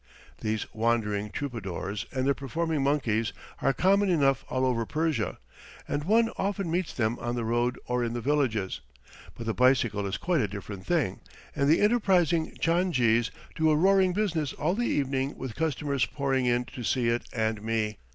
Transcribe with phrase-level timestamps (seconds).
[0.39, 5.37] These wandering troubadours and their performing monkeys are common enough all over Persia,
[5.87, 8.81] and one often meets them on the road or in the villages;
[9.35, 11.19] but the bicycle is quite a different thing,
[11.55, 16.47] and the enterprising Tchan jees do a roaring business all the evening with customers pouring
[16.47, 17.99] in to see it and me.